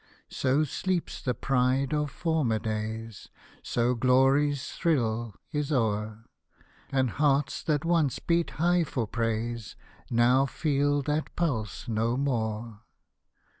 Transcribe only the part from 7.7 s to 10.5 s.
once beat high for praise. Now